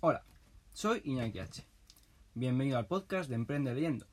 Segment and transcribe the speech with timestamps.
[0.00, 0.22] Hola,
[0.74, 1.64] soy Iñaki H.
[2.34, 4.06] Bienvenido al podcast de Emprende Leyendo,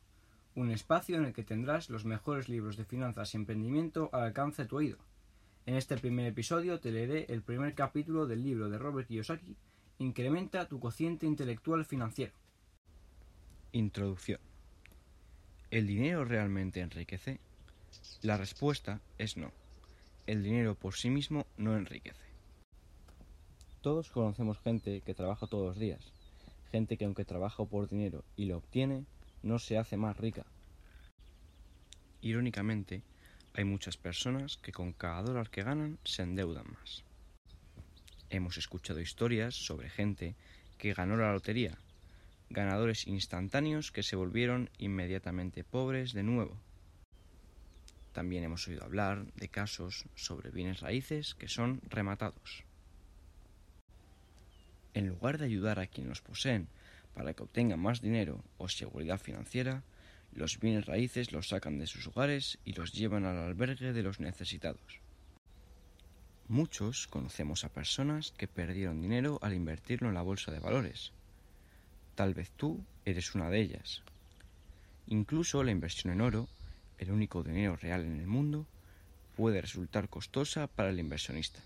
[0.56, 4.62] un espacio en el que tendrás los mejores libros de finanzas y emprendimiento al alcance
[4.62, 4.98] de tu oído.
[5.66, 9.58] En este primer episodio te leeré el primer capítulo del libro de Robert Kiyosaki,
[10.00, 12.32] Incrementa tu cociente intelectual financiero.
[13.74, 14.40] Introducción.
[15.70, 17.42] ¿El dinero realmente enriquece?
[18.22, 19.52] La respuesta es no.
[20.28, 22.23] El dinero por sí mismo no enriquece.
[23.84, 26.14] Todos conocemos gente que trabaja todos los días,
[26.72, 29.04] gente que aunque trabaja por dinero y lo obtiene,
[29.42, 30.46] no se hace más rica.
[32.22, 33.04] Irónicamente,
[33.54, 37.04] hay muchas personas que con cada dólar que ganan se endeudan más.
[38.30, 40.38] Hemos escuchado historias sobre gente
[40.78, 41.78] que ganó la lotería,
[42.50, 46.58] ganadores instantáneos que se volvieron inmediatamente pobres de nuevo.
[48.14, 52.64] También hemos oído hablar de casos sobre bienes raíces que son rematados.
[54.94, 56.68] En lugar de ayudar a quienes los poseen
[57.14, 59.84] para que obtengan más dinero o seguridad financiera,
[60.34, 64.20] los bienes raíces los sacan de sus hogares y los llevan al albergue de los
[64.20, 65.00] necesitados.
[66.48, 71.12] Muchos conocemos a personas que perdieron dinero al invertirlo en la bolsa de valores.
[72.16, 74.04] Tal vez tú eres una de ellas.
[75.08, 76.48] Incluso la inversión en oro,
[76.98, 78.68] el único dinero real en el mundo,
[79.36, 81.62] puede resultar costosa para el inversionista.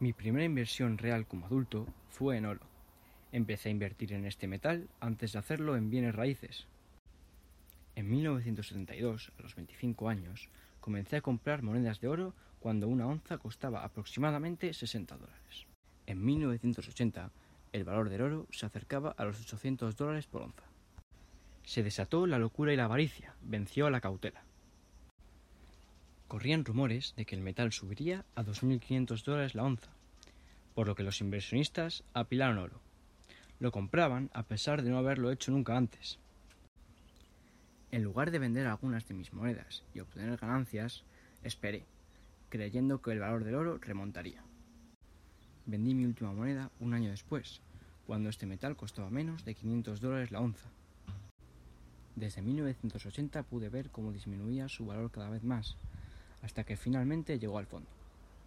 [0.00, 2.62] Mi primera inversión real como adulto fue en oro.
[3.32, 6.66] Empecé a invertir en este metal antes de hacerlo en bienes raíces.
[7.96, 10.48] En 1972, a los 25 años,
[10.80, 15.66] comencé a comprar monedas de oro cuando una onza costaba aproximadamente 60 dólares.
[16.06, 17.30] En 1980,
[17.74, 20.64] el valor del oro se acercaba a los 800 dólares por onza.
[21.62, 24.44] Se desató la locura y la avaricia, venció a la cautela.
[26.30, 29.90] Corrían rumores de que el metal subiría a 2.500 dólares la onza,
[30.76, 32.80] por lo que los inversionistas apilaron oro.
[33.58, 36.20] Lo compraban a pesar de no haberlo hecho nunca antes.
[37.90, 41.02] En lugar de vender algunas de mis monedas y obtener ganancias,
[41.42, 41.84] esperé,
[42.48, 44.44] creyendo que el valor del oro remontaría.
[45.66, 47.60] Vendí mi última moneda un año después,
[48.06, 50.68] cuando este metal costaba menos de 500 dólares la onza.
[52.14, 55.76] Desde 1980 pude ver cómo disminuía su valor cada vez más,
[56.42, 57.88] hasta que finalmente llegó al fondo,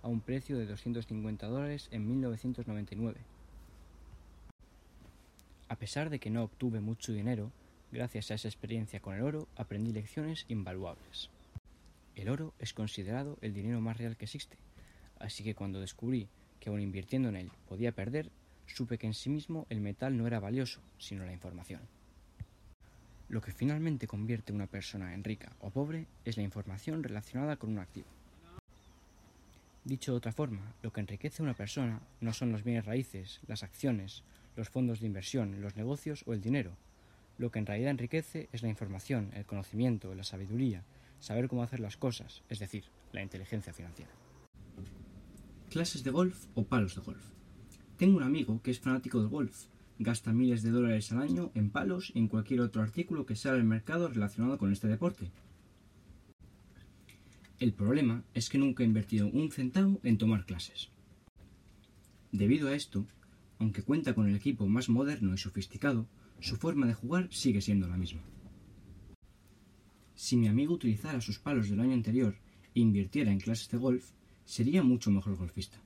[0.02, 3.20] a un precio de 250 dólares en 1999.
[5.70, 7.52] A pesar de que no obtuve mucho dinero,
[7.92, 11.30] gracias a esa experiencia con el oro aprendí lecciones invaluables.
[12.16, 14.58] El oro es considerado el dinero más real que existe,
[15.20, 16.28] así que cuando descubrí
[16.60, 18.30] que aun invirtiendo en él podía perder,
[18.68, 21.82] supe que en sí mismo el metal no era valioso, sino la información.
[23.34, 27.56] Lo que finalmente convierte a una persona en rica o pobre es la información relacionada
[27.56, 28.06] con un activo.
[29.84, 33.40] Dicho de otra forma, lo que enriquece a una persona no son los bienes raíces,
[33.48, 34.22] las acciones,
[34.56, 36.78] los fondos de inversión, los negocios o el dinero.
[37.40, 40.84] Lo que en realidad enriquece es la información, el conocimiento, la sabiduría,
[41.20, 42.84] saber cómo hacer las cosas, es decir,
[43.14, 44.12] la inteligencia financiera.
[45.72, 47.26] Clases de golf o palos de golf.
[47.98, 51.70] Tengo un amigo que es fanático del golf gasta miles de dólares al año en
[51.70, 55.32] palos y en cualquier otro artículo que sale al mercado relacionado con este deporte.
[57.60, 60.90] El problema es que nunca ha invertido un centavo en tomar clases.
[62.32, 63.06] Debido a esto,
[63.60, 66.08] aunque cuenta con el equipo más moderno y sofisticado,
[66.40, 68.22] su forma de jugar sigue siendo la misma.
[70.16, 72.36] Si mi amigo utilizara sus palos del año anterior
[72.76, 74.12] e invirtiera en clases de golf,
[74.46, 75.80] sería mucho mejor golfista.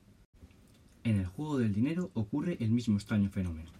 [1.03, 3.71] En el juego del dinero ocurre el mismo extraño fenómeno.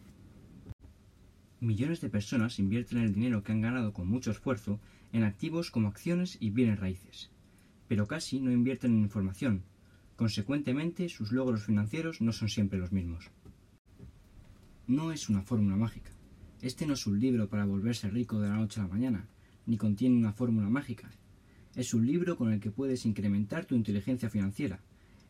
[1.60, 4.80] Millones de personas invierten el dinero que han ganado con mucho esfuerzo
[5.12, 7.32] en activos como acciones y bienes raíces,
[7.88, 9.64] pero casi no invierten en información.
[10.16, 13.32] Consecuentemente, sus logros financieros no son siempre los mismos.
[14.86, 16.12] No es una fórmula mágica.
[16.62, 19.28] Este no es un libro para volverse rico de la noche a la mañana,
[19.66, 21.10] ni contiene una fórmula mágica.
[21.76, 24.80] Es un libro con el que puedes incrementar tu inteligencia financiera,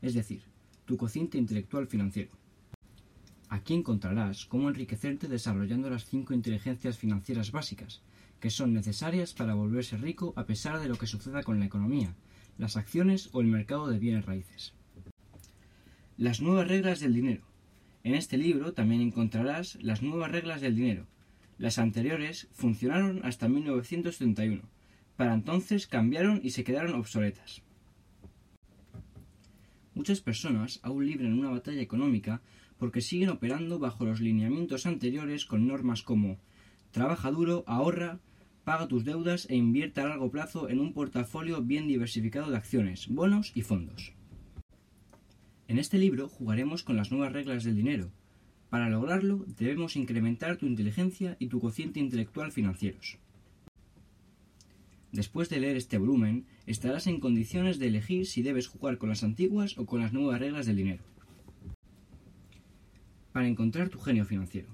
[0.01, 0.41] es decir,
[0.83, 2.31] tu cociente intelectual financiero.
[3.67, 8.01] Aquí encontrarás cómo enriquecerte desarrollando las cinco inteligencias financieras básicas,
[8.39, 12.15] que son necesarias para volverse rico a pesar de lo que suceda con la economía,
[12.57, 14.73] las acciones o el mercado de bienes raíces.
[16.15, 17.43] Las nuevas reglas del dinero.
[18.05, 21.05] En este libro también encontrarás las nuevas reglas del dinero.
[21.57, 24.63] Las anteriores funcionaron hasta 1971.
[25.17, 27.63] Para entonces cambiaron y se quedaron obsoletas.
[29.93, 32.39] Muchas personas aún libran una batalla económica
[32.77, 36.37] porque siguen operando bajo los lineamientos anteriores con normas como
[36.91, 38.19] trabaja duro, ahorra,
[38.63, 43.07] paga tus deudas e invierte a largo plazo en un portafolio bien diversificado de acciones,
[43.07, 44.13] bonos y fondos.
[45.67, 48.11] En este libro jugaremos con las nuevas reglas del dinero,
[48.69, 53.17] Para lograrlo, debemos incrementar tu inteligencia y tu cociente intelectual financieros.
[55.13, 59.23] Después de leer este volumen, estarás en condiciones de elegir si debes jugar con las
[59.23, 61.03] antiguas o con las nuevas reglas del dinero.
[63.37, 64.69] Para encontrar tu genio financiero.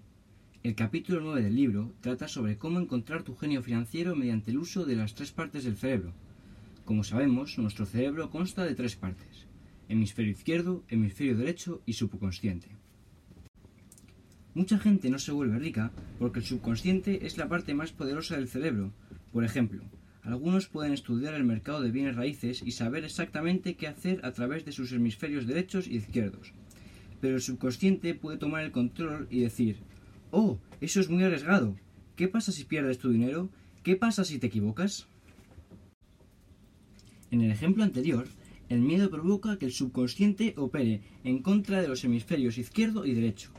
[0.63, 4.86] El capítulo 9 del libro trata sobre cómo encontrar tu genio financiero mediante el uso
[4.86, 6.13] de las tres partes del cerebro.
[6.86, 9.48] Como sabemos, nuestro cerebro consta de tres partes,
[9.89, 12.69] hemisferio izquierdo, hemisferio derecho y subconsciente.
[14.54, 18.48] Mucha gente no se vuelve rica porque el subconsciente es la parte más poderosa del
[18.48, 18.94] cerebro.
[19.33, 19.83] Por ejemplo,
[20.21, 24.63] algunos pueden estudiar el mercado de bienes raíces y saber exactamente qué hacer a través
[24.63, 26.54] de sus hemisferios derechos e izquierdos.
[27.23, 29.77] Pero el subconsciente puede tomar el control y decir,
[30.31, 31.73] oh, eso es muy arriesgado.
[32.17, 33.47] ¿Qué pasa si pierdes tu dinero?
[33.81, 35.07] ¿Qué pasa si te equivocas?
[37.31, 38.27] En el ejemplo anterior,
[38.67, 43.51] el miedo provoca que el subconsciente opere en contra de los hemisferios izquierdo y derecho.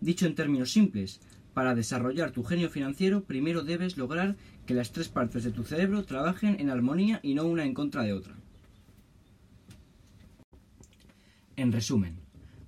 [0.00, 1.20] Dicho en términos simples,
[1.54, 4.34] para desarrollar tu genio financiero primero debes lograr
[4.66, 8.02] que las tres partes de tu cerebro trabajen en armonía y no una en contra
[8.02, 8.34] de otra.
[11.54, 12.25] En resumen,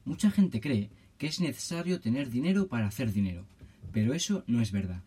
[0.08, 0.88] mucha gente cree
[1.18, 3.44] que es necesario tener dinero para hacer dinero,
[3.92, 5.02] pero eso no es verdad.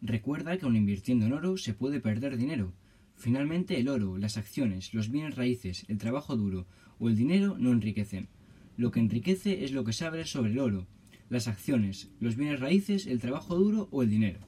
[0.00, 2.72] Recuerda que aun invirtiendo en oro se puede perder dinero.
[3.16, 6.66] Finalmente el oro, las acciones, los bienes raíces, el trabajo duro
[7.00, 8.28] o el dinero no enriquecen.
[8.76, 10.86] Lo que enriquece es lo que sabes sobre el oro,
[11.30, 14.38] las acciones, los bienes raíces, el trabajo duro o el dinero.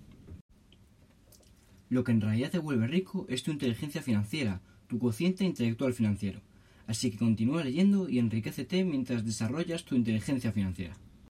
[1.89, 6.43] Lo que en realidad te vuelve rico es tu inteligencia financiera, tu cociente intelectual financiero.
[6.87, 10.97] Así que continúa leyendo y enriquecete mientras desarrollas tu inteligencia financiera.